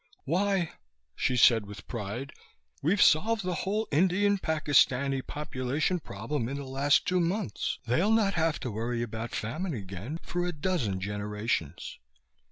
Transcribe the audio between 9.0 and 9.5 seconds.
about